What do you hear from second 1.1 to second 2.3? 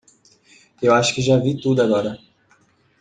que já vi tudo agora.